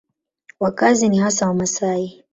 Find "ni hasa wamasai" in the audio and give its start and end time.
1.09-2.23